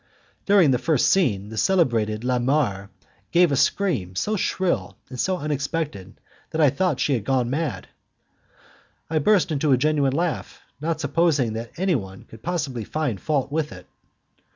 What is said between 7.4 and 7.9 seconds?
mad.